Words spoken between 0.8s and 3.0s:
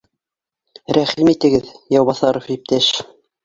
—Рәхим итегеҙ, Яубаҫаров иптәш